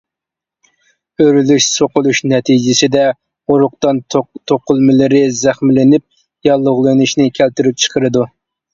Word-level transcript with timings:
ئۆرۈلۈش، 1.23 1.67
سوقۇلۇش 1.73 2.21
نەتىجىسىدە 2.31 3.05
ئۇرۇقدان 3.19 4.03
توقۇلمىلىرى 4.17 5.25
زەخىملىنىپ 5.45 6.51
ياللۇغلىنىشنى 6.53 7.33
كەلتۈرۈپ 7.41 7.83
چىقىرىدۇ. 7.87 8.31